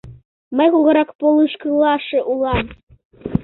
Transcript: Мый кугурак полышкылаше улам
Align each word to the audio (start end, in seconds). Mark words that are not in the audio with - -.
Мый 0.57 0.67
кугурак 0.73 1.09
полышкылаше 1.19 2.19
улам 2.31 2.65